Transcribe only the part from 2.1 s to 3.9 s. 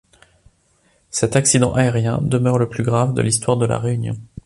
demeure le plus grave de l'histoire de La